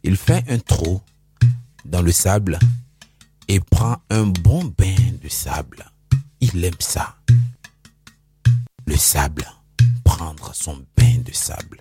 il 0.01 0.17
fait 0.17 0.43
un 0.49 0.57
trou 0.57 0.99
dans 1.85 2.01
le 2.01 2.11
sable 2.11 2.57
et 3.47 3.59
prend 3.59 3.97
un 4.09 4.25
bon 4.25 4.65
bain 4.75 4.95
de 5.21 5.29
sable. 5.29 5.85
Il 6.39 6.65
aime 6.65 6.73
ça. 6.79 7.15
Le 8.87 8.97
sable, 8.97 9.45
prendre 10.03 10.55
son 10.55 10.83
bain 10.97 11.19
de 11.23 11.31
sable. 11.31 11.77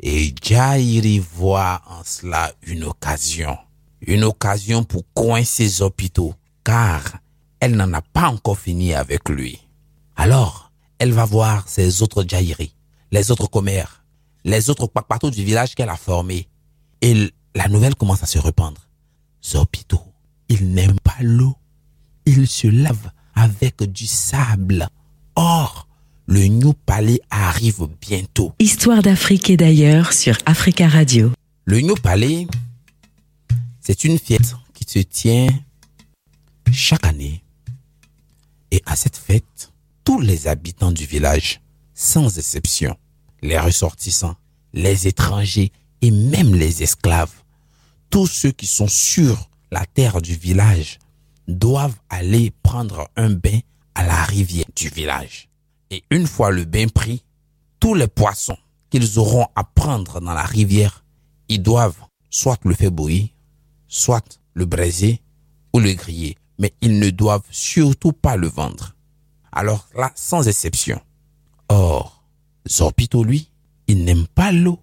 Et 0.00 0.34
Jairi 0.40 1.18
voit 1.18 1.82
en 1.86 2.02
cela 2.04 2.52
une 2.62 2.84
occasion. 2.84 3.56
Une 4.00 4.24
occasion 4.24 4.84
pour 4.84 5.02
coincer 5.12 5.66
Zopito, 5.66 6.34
car 6.62 7.18
elle 7.58 7.74
n'en 7.74 7.92
a 7.92 8.00
pas 8.00 8.28
encore 8.28 8.58
fini 8.58 8.94
avec 8.94 9.28
lui. 9.28 9.58
Alors, 10.14 10.70
elle 10.98 11.12
va 11.12 11.24
voir 11.24 11.68
ses 11.68 12.02
autres 12.02 12.24
Jairi, 12.26 12.74
les 13.10 13.30
autres 13.32 13.48
commères, 13.48 14.04
les 14.44 14.70
autres 14.70 14.86
partout 14.86 15.30
du 15.30 15.42
village 15.44 15.74
qu'elle 15.74 15.88
a 15.88 15.96
formé. 15.96 16.48
Et 17.00 17.32
la 17.54 17.68
nouvelle 17.68 17.96
commence 17.96 18.22
à 18.22 18.26
se 18.26 18.38
répandre. 18.38 18.88
Zopito, 19.44 20.00
il 20.48 20.72
n'aime 20.72 20.98
pas 21.00 21.16
l'eau. 21.20 21.56
Il 22.24 22.46
se 22.46 22.68
lave 22.68 23.10
avec 23.34 23.82
du 23.82 24.06
sable. 24.06 24.88
Or, 25.34 25.87
le 26.28 26.46
New 26.46 26.74
Palais 26.74 27.22
arrive 27.30 27.88
bientôt. 28.02 28.52
Histoire 28.58 29.02
d'Afrique 29.02 29.48
et 29.48 29.56
d'ailleurs 29.56 30.12
sur 30.12 30.36
Africa 30.44 30.86
Radio. 30.86 31.32
Le 31.64 31.80
New 31.80 31.94
Palais, 31.94 32.46
c'est 33.80 34.04
une 34.04 34.18
fête 34.18 34.54
qui 34.74 34.84
se 34.84 34.98
tient 34.98 35.48
chaque 36.70 37.06
année. 37.06 37.42
Et 38.70 38.82
à 38.84 38.94
cette 38.94 39.16
fête, 39.16 39.72
tous 40.04 40.20
les 40.20 40.48
habitants 40.48 40.92
du 40.92 41.06
village, 41.06 41.62
sans 41.94 42.36
exception, 42.36 42.94
les 43.40 43.58
ressortissants, 43.58 44.36
les 44.74 45.08
étrangers 45.08 45.72
et 46.02 46.10
même 46.10 46.54
les 46.54 46.82
esclaves, 46.82 47.32
tous 48.10 48.26
ceux 48.26 48.52
qui 48.52 48.66
sont 48.66 48.88
sur 48.88 49.48
la 49.70 49.86
terre 49.86 50.20
du 50.20 50.34
village 50.34 50.98
doivent 51.46 51.98
aller 52.10 52.52
prendre 52.62 53.08
un 53.16 53.30
bain 53.30 53.60
à 53.94 54.04
la 54.04 54.24
rivière 54.24 54.66
du 54.76 54.90
village. 54.90 55.47
Et 55.90 56.04
une 56.10 56.26
fois 56.26 56.50
le 56.50 56.64
bain 56.64 56.88
pris, 56.88 57.24
tous 57.80 57.94
les 57.94 58.08
poissons 58.08 58.58
qu'ils 58.90 59.18
auront 59.18 59.46
à 59.54 59.64
prendre 59.64 60.20
dans 60.20 60.32
la 60.32 60.42
rivière, 60.42 61.04
ils 61.48 61.62
doivent 61.62 62.04
soit 62.30 62.58
le 62.64 62.74
faire 62.74 62.90
bouillir, 62.90 63.28
soit 63.86 64.40
le 64.54 64.66
braiser 64.66 65.22
ou 65.72 65.80
le 65.80 65.92
griller, 65.94 66.36
mais 66.58 66.74
ils 66.80 66.98
ne 66.98 67.10
doivent 67.10 67.46
surtout 67.50 68.12
pas 68.12 68.36
le 68.36 68.48
vendre. 68.48 68.94
Alors 69.52 69.88
là, 69.94 70.12
sans 70.14 70.46
exception. 70.46 71.00
Or, 71.68 72.24
Zorpito, 72.68 73.24
lui, 73.24 73.50
il 73.86 74.04
n'aime 74.04 74.26
pas 74.26 74.52
l'eau. 74.52 74.80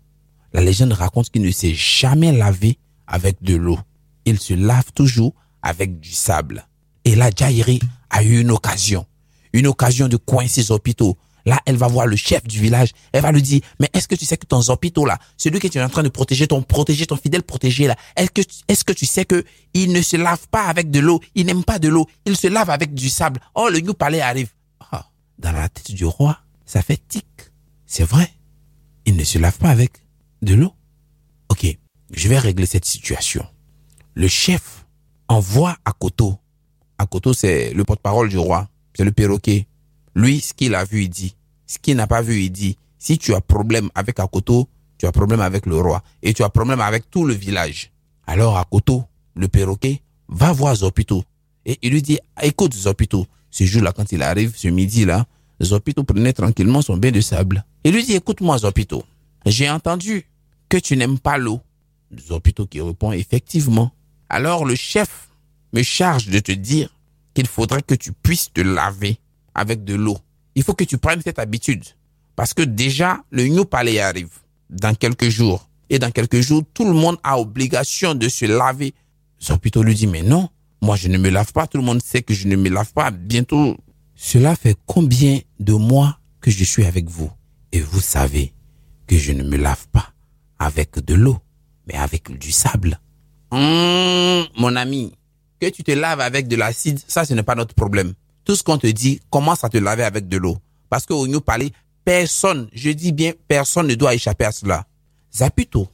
La 0.53 0.61
légende 0.61 0.93
raconte 0.93 1.29
qu'il 1.29 1.43
ne 1.43 1.51
s'est 1.51 1.73
jamais 1.75 2.31
lavé 2.31 2.79
avec 3.07 3.41
de 3.43 3.55
l'eau. 3.55 3.79
Il 4.25 4.39
se 4.39 4.53
lave 4.53 4.91
toujours 4.93 5.33
avec 5.61 5.99
du 5.99 6.11
sable. 6.11 6.67
Et 7.03 7.15
là, 7.15 7.29
Jairi 7.35 7.79
a 8.09 8.23
eu 8.23 8.41
une 8.41 8.51
occasion. 8.51 9.05
Une 9.55 9.67
occasion 9.67 10.09
de 10.09 10.17
coincer 10.17 10.63
Zopito. 10.63 11.17
Là, 11.45 11.61
elle 11.65 11.77
va 11.77 11.87
voir 11.87 12.07
le 12.07 12.17
chef 12.17 12.43
du 12.43 12.59
village. 12.59 12.89
Elle 13.13 13.21
va 13.21 13.31
lui 13.31 13.41
dire, 13.41 13.61
mais 13.79 13.89
est-ce 13.93 14.05
que 14.05 14.15
tu 14.15 14.25
sais 14.25 14.35
que 14.35 14.45
ton 14.45 14.61
Zopito 14.61 15.05
là, 15.05 15.17
celui 15.37 15.59
que 15.59 15.69
tu 15.69 15.77
es 15.77 15.81
en 15.81 15.87
train 15.87 16.03
de 16.03 16.09
protéger, 16.09 16.45
ton 16.45 16.61
protégé, 16.61 17.05
ton 17.05 17.15
fidèle 17.15 17.41
protégé 17.41 17.87
là, 17.87 17.95
est-ce 18.17 18.31
que, 18.31 18.41
est-ce 18.67 18.83
que 18.83 18.91
tu 18.91 19.05
sais 19.05 19.23
que 19.23 19.45
il 19.73 19.93
ne 19.93 20.01
se 20.01 20.17
lave 20.17 20.45
pas 20.49 20.65
avec 20.65 20.91
de 20.91 20.99
l'eau, 20.99 21.21
il 21.35 21.45
n'aime 21.45 21.63
pas 21.63 21.79
de 21.79 21.87
l'eau, 21.87 22.05
il 22.25 22.35
se 22.35 22.47
lave 22.47 22.69
avec 22.69 22.93
du 22.93 23.09
sable. 23.09 23.39
Oh, 23.53 23.69
le 23.71 23.79
New 23.79 23.93
Palais 23.93 24.19
arrive. 24.19 24.49
Ah, 24.91 25.09
dans 25.39 25.53
la 25.53 25.69
tête 25.69 25.93
du 25.93 26.03
roi, 26.03 26.37
ça 26.65 26.81
fait 26.81 27.01
tic. 27.07 27.25
C'est 27.85 28.03
vrai. 28.03 28.29
Il 29.05 29.15
ne 29.15 29.23
se 29.23 29.37
lave 29.37 29.57
pas 29.57 29.69
avec 29.69 30.05
de 30.41 30.53
l'eau. 30.53 30.73
Ok, 31.47 31.65
je 32.11 32.27
vais 32.27 32.39
régler 32.39 32.65
cette 32.65 32.83
situation. 32.83 33.45
Le 34.15 34.27
chef 34.27 34.85
envoie 35.29 35.77
à 35.85 35.93
Koto. 35.93 36.39
Akoto, 36.97 37.31
c'est 37.31 37.73
le 37.73 37.85
porte-parole 37.85 38.27
du 38.27 38.37
roi. 38.37 38.67
C'est 38.95 39.03
le 39.03 39.11
perroquet. 39.11 39.67
Lui, 40.15 40.39
ce 40.39 40.53
qu'il 40.53 40.73
a 40.75 40.85
vu, 40.85 41.03
il 41.03 41.09
dit. 41.09 41.35
Ce 41.67 41.77
qu'il 41.77 41.97
n'a 41.97 42.07
pas 42.07 42.21
vu, 42.21 42.41
il 42.41 42.49
dit. 42.49 42.77
Si 42.97 43.17
tu 43.17 43.33
as 43.33 43.41
problème 43.41 43.89
avec 43.93 44.19
Akoto, 44.19 44.67
tu 44.97 45.05
as 45.05 45.11
problème 45.11 45.41
avec 45.41 45.65
le 45.65 45.77
roi. 45.77 46.01
Et 46.23 46.33
tu 46.33 46.43
as 46.43 46.49
problème 46.49 46.81
avec 46.81 47.11
tout 47.11 47.25
le 47.25 47.33
village. 47.33 47.91
Alors 48.25 48.57
Akoto, 48.57 49.03
le 49.35 49.47
perroquet, 49.47 50.01
va 50.27 50.53
voir 50.53 50.75
Zopito. 50.75 51.23
Et 51.65 51.77
il 51.81 51.91
lui 51.91 52.01
dit, 52.01 52.19
écoute 52.41 52.73
Zopito, 52.73 53.25
ce 53.51 53.63
jour-là, 53.65 53.91
quand 53.91 54.11
il 54.11 54.23
arrive, 54.23 54.55
ce 54.55 54.67
midi-là, 54.67 55.25
Zopito 55.61 56.03
prenait 56.03 56.33
tranquillement 56.33 56.81
son 56.81 56.97
bain 56.97 57.11
de 57.11 57.21
sable. 57.21 57.65
Il 57.83 57.93
lui 57.93 58.03
dit, 58.03 58.13
écoute-moi 58.13 58.59
Zopito, 58.59 59.03
j'ai 59.45 59.69
entendu 59.69 60.27
que 60.69 60.77
tu 60.77 60.97
n'aimes 60.97 61.19
pas 61.19 61.37
l'eau. 61.37 61.61
Zopito 62.17 62.65
qui 62.65 62.81
répond, 62.81 63.11
effectivement. 63.11 63.91
Alors 64.29 64.65
le 64.65 64.75
chef 64.75 65.29
me 65.73 65.83
charge 65.83 66.27
de 66.27 66.39
te 66.39 66.51
dire 66.51 66.89
qu'il 67.35 67.47
faudrait 67.47 67.83
que 67.83 67.93
tu 67.93 68.11
puisses 68.13 68.51
te 68.51 68.61
laver 68.61 69.19
avec 69.53 69.83
de 69.83 69.93
l'eau. 69.93 70.17
Il 70.55 70.63
faut 70.63 70.73
que 70.73 70.85
tu 70.85 70.97
prennes 70.97 71.21
cette 71.21 71.37
habitude. 71.37 71.83
Parce 72.35 72.53
que 72.53 72.63
déjà, 72.63 73.19
le 73.29 73.47
New 73.47 73.65
Palais 73.65 73.99
arrive 73.99 74.31
dans 74.69 74.95
quelques 74.95 75.29
jours. 75.29 75.69
Et 75.89 75.99
dans 75.99 76.11
quelques 76.11 76.41
jours, 76.41 76.63
tout 76.73 76.85
le 76.85 76.93
monde 76.93 77.17
a 77.23 77.39
obligation 77.39 78.15
de 78.15 78.27
se 78.27 78.45
laver. 78.45 78.95
Zopito 79.41 79.83
lui 79.83 79.93
dit, 79.93 80.07
mais 80.07 80.23
non, 80.23 80.49
moi 80.81 80.95
je 80.95 81.09
ne 81.09 81.17
me 81.17 81.29
lave 81.29 81.53
pas. 81.53 81.67
Tout 81.67 81.77
le 81.77 81.83
monde 81.83 82.01
sait 82.01 82.23
que 82.23 82.33
je 82.33 82.47
ne 82.47 82.55
me 82.55 82.69
lave 82.69 82.91
pas. 82.93 83.11
Bientôt, 83.11 83.77
cela 84.15 84.55
fait 84.55 84.75
combien 84.85 85.39
de 85.59 85.73
mois 85.73 86.17
que 86.41 86.49
je 86.49 86.63
suis 86.63 86.85
avec 86.85 87.09
vous? 87.09 87.29
Et 87.71 87.81
vous 87.81 88.01
savez 88.01 88.53
que 89.07 89.17
je 89.17 89.33
ne 89.33 89.43
me 89.43 89.57
lave 89.57 89.87
pas 89.89 90.13
avec 90.57 91.03
de 91.03 91.13
l'eau, 91.13 91.37
mais 91.87 91.95
avec 91.95 92.31
du 92.37 92.51
sable. 92.51 92.99
Hum, 93.51 94.45
mon 94.57 94.75
ami, 94.75 95.13
que 95.59 95.67
tu 95.67 95.83
te 95.83 95.91
laves 95.91 96.21
avec 96.21 96.47
de 96.47 96.55
l'acide, 96.55 96.99
ça 97.07 97.25
ce 97.25 97.33
n'est 97.33 97.43
pas 97.43 97.55
notre 97.55 97.73
problème. 97.73 98.13
Tout 98.43 98.55
ce 98.55 98.63
qu'on 98.63 98.77
te 98.77 98.87
dit, 98.87 99.19
commence 99.29 99.63
à 99.63 99.69
te 99.69 99.77
laver 99.77 100.03
avec 100.03 100.27
de 100.27 100.37
l'eau. 100.37 100.57
Parce 100.89 101.05
qu'au 101.05 101.27
New 101.27 101.41
Palais, 101.41 101.71
personne, 102.03 102.69
je 102.73 102.91
dis 102.91 103.11
bien 103.11 103.33
personne 103.47 103.87
ne 103.87 103.95
doit 103.95 104.13
échapper 104.13 104.45
à 104.45 104.51
cela. 104.51 104.85
Zapito 105.33 105.87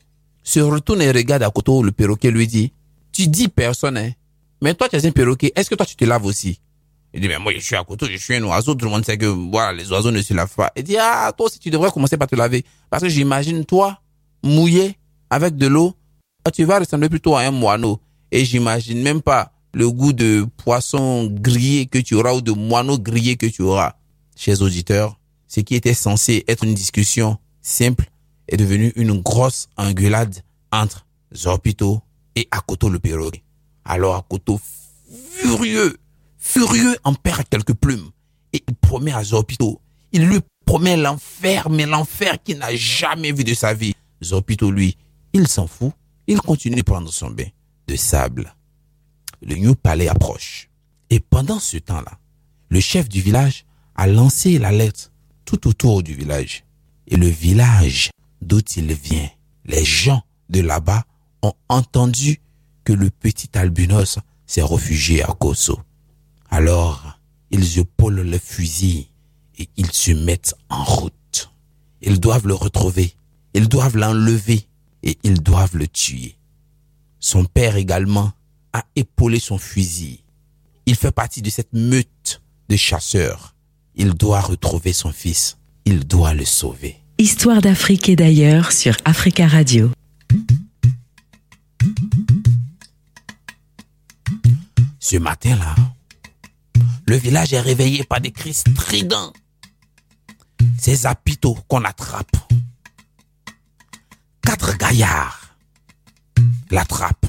se 0.43 0.59
retourne 0.59 1.01
et 1.01 1.11
regarde 1.11 1.43
à 1.43 1.49
côté 1.49 1.71
le 1.83 1.91
perroquet 1.91 2.31
lui 2.31 2.47
dit, 2.47 2.73
tu 3.11 3.27
dis 3.27 3.47
personne, 3.47 3.97
hein, 3.97 4.11
mais 4.61 4.73
toi 4.73 4.89
tu 4.89 4.95
es 4.95 5.05
un 5.05 5.11
perroquet, 5.11 5.51
est-ce 5.55 5.69
que 5.69 5.75
toi 5.75 5.85
tu 5.85 5.95
te 5.95 6.05
laves 6.05 6.25
aussi? 6.25 6.59
Il 7.13 7.19
dit, 7.19 7.27
mais 7.27 7.39
moi 7.39 7.51
je 7.53 7.59
suis 7.59 7.75
à 7.75 7.83
côté, 7.83 8.07
je 8.09 8.17
suis 8.17 8.35
un 8.35 8.43
oiseau, 8.43 8.73
tout 8.73 8.85
le 8.85 8.91
monde 8.91 9.05
sait 9.05 9.17
que 9.17 9.25
voilà, 9.25 9.73
les 9.73 9.91
oiseaux 9.91 10.11
ne 10.11 10.21
se 10.21 10.33
lavent 10.33 10.53
pas. 10.55 10.71
Il 10.75 10.83
dit, 10.83 10.97
ah, 10.97 11.31
toi 11.35 11.47
aussi 11.47 11.59
tu 11.59 11.69
devrais 11.69 11.91
commencer 11.91 12.17
par 12.17 12.27
te 12.27 12.35
laver. 12.35 12.63
Parce 12.89 13.03
que 13.03 13.09
j'imagine 13.09 13.65
toi, 13.65 13.99
mouillé, 14.43 14.97
avec 15.29 15.55
de 15.55 15.67
l'eau, 15.67 15.93
tu 16.53 16.63
vas 16.63 16.79
ressembler 16.79 17.09
plutôt 17.09 17.35
à 17.35 17.41
un 17.41 17.51
moineau. 17.51 17.99
Et 18.31 18.45
j'imagine 18.45 19.01
même 19.01 19.21
pas 19.21 19.51
le 19.73 19.89
goût 19.89 20.13
de 20.13 20.45
poisson 20.57 21.27
grillé 21.27 21.85
que 21.85 21.99
tu 21.99 22.15
auras 22.15 22.33
ou 22.33 22.41
de 22.41 22.51
moineau 22.51 22.97
grillé 22.97 23.37
que 23.37 23.45
tu 23.45 23.61
auras. 23.61 23.95
Chers 24.35 24.61
auditeurs, 24.61 25.19
ce 25.47 25.59
qui 25.59 25.75
était 25.75 25.93
censé 25.93 26.43
être 26.47 26.63
une 26.63 26.73
discussion 26.73 27.37
simple 27.61 28.09
est 28.47 28.57
devenu 28.57 28.91
une 28.95 29.21
grosse 29.21 29.69
engueulade 29.77 30.43
entre 30.71 31.05
Zorpito 31.35 32.01
et 32.35 32.47
Akoto 32.51 32.89
le 32.89 32.99
perroquet. 32.99 33.43
Alors 33.85 34.15
Akoto, 34.15 34.59
furieux, 35.31 35.97
furieux, 36.37 36.97
en 37.03 37.13
perd 37.13 37.47
quelques 37.49 37.73
plumes 37.73 38.09
et 38.53 38.63
il 38.67 38.75
promet 38.75 39.13
à 39.13 39.23
Zorpito, 39.23 39.81
il 40.11 40.25
lui 40.25 40.39
promet 40.65 40.97
l'enfer, 40.97 41.69
mais 41.69 41.85
l'enfer 41.85 42.41
qu'il 42.43 42.57
n'a 42.57 42.73
jamais 42.75 43.31
vu 43.31 43.43
de 43.43 43.53
sa 43.53 43.73
vie. 43.73 43.93
Zorpito, 44.23 44.71
lui, 44.71 44.97
il 45.33 45.47
s'en 45.47 45.67
fout, 45.67 45.91
il 46.27 46.39
continue 46.39 46.77
de 46.77 46.81
prendre 46.81 47.11
son 47.11 47.29
bain 47.31 47.47
sable. 47.95 48.55
Le 49.41 49.55
New 49.55 49.75
Palais 49.75 50.07
approche. 50.07 50.69
Et 51.09 51.19
pendant 51.19 51.59
ce 51.59 51.77
temps-là, 51.77 52.19
le 52.69 52.79
chef 52.79 53.09
du 53.09 53.21
village 53.21 53.65
a 53.95 54.07
lancé 54.07 54.57
l'alerte 54.57 55.11
tout 55.45 55.67
autour 55.67 56.03
du 56.03 56.13
village. 56.13 56.63
Et 57.07 57.17
le 57.17 57.27
village 57.27 58.11
d'où 58.41 58.59
il 58.77 58.93
vient, 58.93 59.29
les 59.65 59.83
gens 59.83 60.23
de 60.49 60.61
là-bas 60.61 61.03
ont 61.41 61.53
entendu 61.69 62.39
que 62.83 62.93
le 62.93 63.09
petit 63.09 63.49
albinos 63.57 64.19
s'est 64.45 64.63
réfugié 64.63 65.23
à 65.23 65.27
Koso. 65.27 65.79
Alors, 66.49 67.19
ils 67.51 67.79
épaulent 67.79 68.21
le 68.21 68.37
fusil 68.37 69.09
et 69.57 69.69
ils 69.77 69.91
se 69.91 70.11
mettent 70.11 70.55
en 70.69 70.83
route. 70.83 71.51
Ils 72.01 72.19
doivent 72.19 72.47
le 72.47 72.53
retrouver, 72.53 73.13
ils 73.53 73.67
doivent 73.67 73.97
l'enlever 73.97 74.67
et 75.03 75.17
ils 75.23 75.41
doivent 75.41 75.77
le 75.77 75.87
tuer. 75.87 76.35
Son 77.23 77.45
père 77.45 77.75
également 77.75 78.31
a 78.73 78.83
épaulé 78.95 79.39
son 79.39 79.59
fusil. 79.59 80.23
Il 80.87 80.95
fait 80.95 81.11
partie 81.11 81.43
de 81.43 81.51
cette 81.51 81.71
meute 81.71 82.41
de 82.67 82.75
chasseurs. 82.75 83.55
Il 83.95 84.15
doit 84.15 84.41
retrouver 84.41 84.91
son 84.91 85.11
fils. 85.11 85.59
Il 85.85 86.07
doit 86.07 86.33
le 86.33 86.45
sauver. 86.45 86.97
Histoire 87.19 87.61
d'Afrique 87.61 88.09
et 88.09 88.15
d'ailleurs 88.15 88.71
sur 88.71 88.97
Africa 89.05 89.47
Radio. 89.47 89.91
Ce 94.99 95.17
matin-là, 95.17 95.75
le 97.05 97.15
village 97.17 97.53
est 97.53 97.61
réveillé 97.61 98.03
par 98.03 98.19
des 98.19 98.31
cris 98.31 98.55
stridents. 98.55 99.31
Ces 100.79 101.05
apitos 101.05 101.57
qu'on 101.67 101.83
attrape. 101.83 102.35
Quatre 104.41 104.75
gaillards 104.77 105.50
l'attrapent 106.71 107.27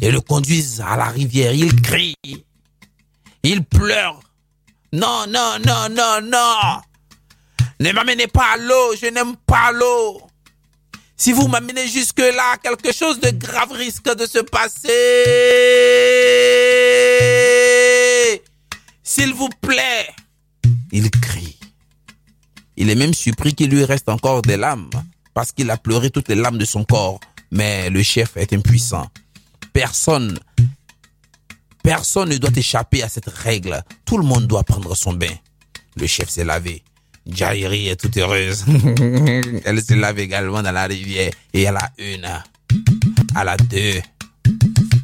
et 0.00 0.10
le 0.10 0.20
conduisent 0.20 0.82
à 0.86 0.96
la 0.96 1.06
rivière. 1.06 1.52
Il 1.52 1.80
crie, 1.80 2.16
il 3.42 3.64
pleure. 3.64 4.20
Non, 4.92 5.26
non, 5.28 5.58
non, 5.64 5.88
non, 5.90 6.20
non. 6.22 6.80
Ne 7.80 7.92
m'amenez 7.92 8.26
pas 8.26 8.52
à 8.54 8.56
l'eau, 8.56 8.94
je 9.00 9.06
n'aime 9.06 9.36
pas 9.46 9.72
l'eau. 9.72 10.20
Si 11.16 11.32
vous 11.32 11.48
m'amenez 11.48 11.86
jusque-là, 11.86 12.56
quelque 12.62 12.92
chose 12.92 13.20
de 13.20 13.30
grave 13.30 13.72
risque 13.72 14.14
de 14.16 14.26
se 14.26 14.38
passer. 14.38 14.88
S'il 19.02 19.34
vous 19.34 19.50
plaît. 19.60 20.08
Il 20.92 21.10
crie. 21.10 21.58
Il 22.76 22.88
est 22.88 22.94
même 22.94 23.12
surpris 23.12 23.54
qu'il 23.54 23.70
lui 23.70 23.84
reste 23.84 24.08
encore 24.08 24.40
des 24.42 24.56
larmes, 24.56 24.88
parce 25.34 25.52
qu'il 25.52 25.70
a 25.70 25.76
pleuré 25.76 26.10
toutes 26.10 26.28
les 26.28 26.34
larmes 26.34 26.58
de 26.58 26.64
son 26.64 26.84
corps. 26.84 27.20
Mais 27.50 27.90
le 27.90 28.02
chef 28.02 28.36
est 28.36 28.52
impuissant. 28.52 29.08
Personne, 29.72 30.38
personne 31.82 32.30
ne 32.30 32.38
doit 32.38 32.50
échapper 32.54 33.02
à 33.02 33.08
cette 33.08 33.28
règle. 33.28 33.82
Tout 34.04 34.18
le 34.18 34.24
monde 34.24 34.46
doit 34.46 34.64
prendre 34.64 34.94
son 34.94 35.12
bain. 35.12 35.34
Le 35.96 36.06
chef 36.06 36.28
s'est 36.28 36.44
lavé. 36.44 36.82
Jairi 37.26 37.88
est 37.88 37.96
toute 37.96 38.16
heureuse. 38.16 38.64
Elle 39.64 39.82
se 39.82 39.94
lave 39.94 40.18
également 40.18 40.62
dans 40.62 40.72
la 40.72 40.86
rivière. 40.86 41.32
Et 41.52 41.66
à 41.66 41.72
la 41.72 41.90
une, 41.98 42.24
à 43.34 43.44
la 43.44 43.56
deux, 43.56 44.00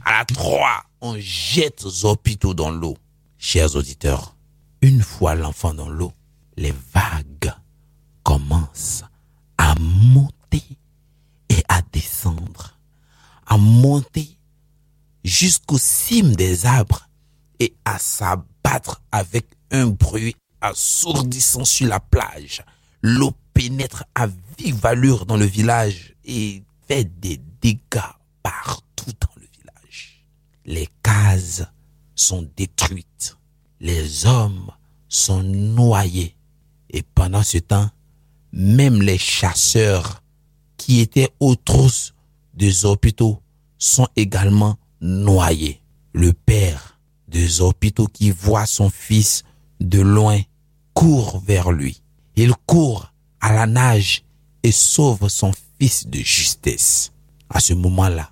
à 0.04 0.18
la 0.18 0.24
trois, 0.24 0.85
on 1.00 1.16
jette 1.18 1.87
Zopito 1.87 2.54
dans 2.54 2.70
l'eau. 2.70 2.96
Chers 3.38 3.76
auditeurs, 3.76 4.35
une 4.80 5.02
fois 5.02 5.35
l'enfant 5.35 5.74
dans 5.74 5.88
l'eau, 5.88 6.12
les 6.56 6.74
vagues 6.94 7.52
commencent 8.22 9.04
à 9.59 9.74
monter 9.78 10.62
à 13.46 13.56
monter 13.56 14.38
jusqu'aux 15.24 15.78
cimes 15.78 16.34
des 16.34 16.66
arbres 16.66 17.08
et 17.60 17.74
à 17.84 17.98
s'abattre 17.98 19.02
avec 19.12 19.46
un 19.70 19.86
bruit 19.86 20.36
assourdissant 20.60 21.64
sur 21.64 21.88
la 21.88 22.00
plage. 22.00 22.64
L'eau 23.02 23.32
pénètre 23.54 24.04
à 24.14 24.26
vive 24.58 24.84
allure 24.84 25.26
dans 25.26 25.36
le 25.36 25.44
village 25.44 26.14
et 26.24 26.62
fait 26.88 27.04
des 27.20 27.40
dégâts 27.60 28.12
partout 28.42 29.12
dans 29.20 29.34
le 29.36 29.46
village. 29.58 30.24
Les 30.64 30.88
cases 31.02 31.64
sont 32.14 32.48
détruites. 32.56 33.36
Les 33.80 34.26
hommes 34.26 34.70
sont 35.08 35.42
noyés. 35.42 36.36
Et 36.90 37.02
pendant 37.02 37.42
ce 37.42 37.58
temps, 37.58 37.90
même 38.52 39.02
les 39.02 39.18
chasseurs 39.18 40.22
qui 40.76 41.00
étaient 41.00 41.32
aux 41.40 41.56
trousses 41.56 42.14
des 42.57 42.85
hôpitaux 42.85 43.40
sont 43.79 44.09
également 44.16 44.77
noyés. 45.01 45.81
Le 46.12 46.33
père 46.33 46.99
des 47.29 47.61
hôpitaux 47.61 48.07
qui 48.07 48.31
voit 48.31 48.66
son 48.66 48.90
fils 48.90 49.45
de 49.81 50.01
loin 50.01 50.40
court 50.95 51.42
vers 51.47 51.71
lui. 51.71 52.03
Il 52.37 52.55
court 52.66 53.12
à 53.40 53.53
la 53.53 53.66
nage 53.66 54.25
et 54.62 54.73
sauve 54.73 55.29
son 55.29 55.53
fils 55.79 56.07
de 56.07 56.19
justesse. 56.19 57.12
À 57.51 57.61
ce 57.61 57.75
moment-là, 57.75 58.31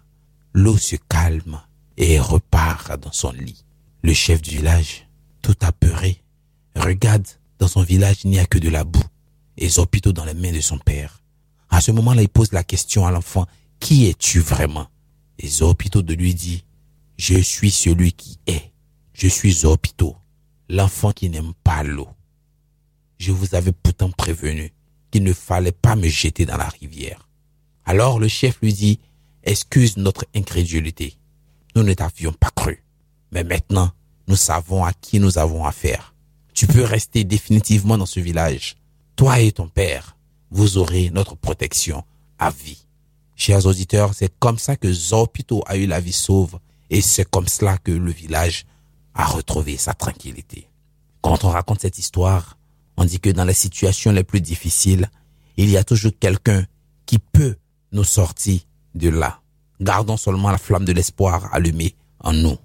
l'eau 0.55 0.79
se 0.79 0.97
calme 1.09 1.61
et 1.97 2.19
repart 2.19 2.99
dans 2.99 3.13
son 3.13 3.33
lit. 3.33 3.65
Le 4.03 4.13
chef 4.13 4.43
du 4.43 4.57
village, 4.57 5.07
tout 5.43 5.57
apeuré, 5.61 6.23
regarde 6.77 7.27
dans 7.59 7.69
son 7.69 7.83
village, 7.83 8.19
il 8.25 8.31
n'y 8.31 8.39
a 8.39 8.47
que 8.47 8.59
de 8.59 8.69
la 8.69 8.85
boue 8.85 9.05
et 9.57 9.69
Zopito 9.69 10.13
dans 10.13 10.25
les 10.25 10.35
mains 10.35 10.53
de 10.53 10.61
son 10.61 10.79
père. 10.79 11.23
À 11.71 11.81
ce 11.81 11.93
moment-là, 11.93 12.23
il 12.23 12.29
pose 12.29 12.53
la 12.53 12.65
question 12.65 13.07
à 13.07 13.11
l'enfant, 13.11 13.47
qui 13.81 14.07
es-tu 14.07 14.41
vraiment? 14.41 14.89
Et 15.39 15.49
Zopito 15.49 16.03
de 16.03 16.15
lui 16.15 16.35
dit, 16.35 16.65
je 17.17 17.39
suis 17.39 17.71
celui 17.71 18.13
qui 18.13 18.39
est. 18.47 18.73
Je 19.13 19.29
suis 19.29 19.53
Zopito, 19.53 20.17
l'enfant 20.69 21.13
qui 21.13 21.29
n'aime 21.31 21.53
pas 21.63 21.83
l'eau. 21.83 22.09
Je 23.19 23.33
vous 23.33 23.55
avais 23.55 23.73
pourtant 23.73 24.11
prévenu 24.11 24.73
qu'il 25.11 25.23
ne 25.23 25.33
fallait 25.33 25.73
pas 25.73 25.97
me 25.97 26.09
jeter 26.09 26.47
dans 26.47 26.57
la 26.57 26.69
rivière. 26.69 27.29
Alors 27.85 28.19
le 28.19 28.29
chef 28.29 28.59
lui 28.61 28.73
dit, 28.73 28.99
excuse 29.45 29.97
notre 29.97 30.25
incrédulité. 30.35 31.19
Nous 31.77 31.83
ne 31.83 31.95
t'avions 31.95 32.33
pas 32.33 32.51
cru. 32.51 32.85
Mais 33.31 33.45
maintenant, 33.45 33.93
nous 34.27 34.37
savons 34.37 34.85
à 34.85 34.93
qui 34.93 35.21
nous 35.21 35.39
avons 35.39 35.65
affaire. 35.65 36.15
Tu 36.55 36.67
peux 36.67 36.85
rester 36.85 37.25
définitivement 37.25 37.99
dans 37.99 38.07
ce 38.07 38.21
village. 38.21 38.77
Toi 39.17 39.41
et 39.41 39.53
ton 39.53 39.69
père, 39.69 40.17
vous 40.51 40.79
aurez 40.79 41.11
notre 41.11 41.37
protection 41.37 42.05
à 42.39 42.51
vie. 42.51 42.84
Chers 43.37 43.67
auditeurs, 43.67 44.15
c'est 44.15 44.33
comme 44.39 44.59
ça 44.59 44.77
que 44.77 44.93
Zorpito 44.93 45.63
a 45.67 45.77
eu 45.77 45.87
la 45.87 46.01
vie 46.01 46.13
sauve 46.13 46.59
Et 46.91 47.01
c'est 47.01 47.29
comme 47.29 47.49
cela 47.49 47.79
que 47.79 47.91
le 47.91 48.11
village 48.13 48.67
a 49.15 49.25
retrouvé 49.25 49.77
sa 49.77 49.95
tranquillité. 49.95 50.69
Quand 51.21 51.45
on 51.45 51.51
raconte 51.51 51.81
cette 51.81 51.99
histoire, 51.99 52.59
on 52.97 53.05
dit 53.05 53.21
que 53.21 53.31
dans 53.31 53.45
les 53.45 53.55
situations 53.55 54.13
les 54.13 54.25
plus 54.25 54.41
difficiles, 54.41 55.11
il 55.57 55.71
y 55.71 55.77
a 55.77 55.85
toujours 55.85 56.13
quelqu'un 56.19 56.65
qui 57.07 57.19
peut 57.19 57.57
nous 57.93 58.05
sortir 58.05 58.61
de 58.95 59.09
là. 59.09 59.41
Gardons 59.81 60.17
seulement 60.17 60.51
la 60.51 60.59
flamme 60.59 60.85
de 60.85 60.93
l'espoir 60.93 61.53
allumée 61.53 61.95
en 62.21 62.33
nous. 62.33 62.57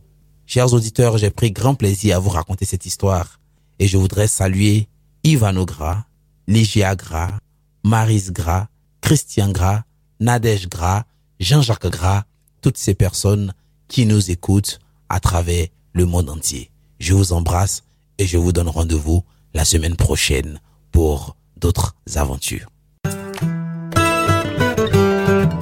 Chers 0.45 0.73
auditeurs, 0.73 1.17
j'ai 1.17 1.29
pris 1.29 1.51
grand 1.51 1.75
plaisir 1.75 2.17
à 2.17 2.19
vous 2.19 2.29
raconter 2.29 2.65
cette 2.65 2.85
histoire 2.85 3.39
et 3.79 3.87
je 3.87 3.97
voudrais 3.97 4.27
saluer 4.27 4.87
Ivano 5.23 5.65
Gras, 5.65 6.05
Ligia 6.47 6.95
Gras, 6.95 7.39
Maris 7.83 8.31
Gras, 8.31 8.67
Christian 9.01 9.51
Gras, 9.51 9.83
Nadège 10.19 10.67
Gras, 10.67 11.03
Jean-Jacques 11.39 11.87
Gras, 11.87 12.23
toutes 12.61 12.77
ces 12.77 12.93
personnes 12.93 13.53
qui 13.87 14.05
nous 14.05 14.31
écoutent 14.31 14.79
à 15.09 15.19
travers 15.19 15.67
le 15.93 16.05
monde 16.05 16.29
entier. 16.29 16.71
Je 16.99 17.13
vous 17.13 17.33
embrasse 17.33 17.83
et 18.17 18.27
je 18.27 18.37
vous 18.37 18.51
donne 18.51 18.69
rendez-vous 18.69 19.23
la 19.53 19.65
semaine 19.65 19.95
prochaine 19.95 20.59
pour 20.91 21.35
d'autres 21.57 21.95
aventures. 22.15 22.67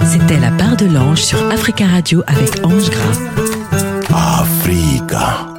C'était 0.06 0.40
la 0.40 0.52
part 0.52 0.78
de 0.78 0.86
l'ange 0.86 1.22
sur 1.22 1.40
Africa 1.52 1.88
Radio 1.88 2.24
avec 2.28 2.66
Ange 2.66 2.90
Gras. 2.90 4.42
Africa. 4.42 5.57